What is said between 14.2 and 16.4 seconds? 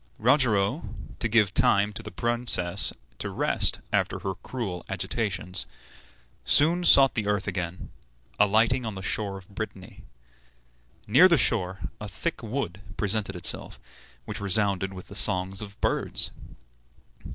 which resounded with the songs of birds.